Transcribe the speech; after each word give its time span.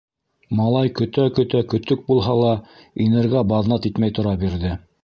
Малай 0.59 0.89
көтә-көтә 0.99 1.61
көтөк 1.75 2.03
булһа 2.09 2.35
ла, 2.41 2.57
инергә 3.09 3.47
баҙнат 3.55 3.89
итмәй 3.93 4.19
тора 4.19 4.37
бирҙе. 4.47 4.79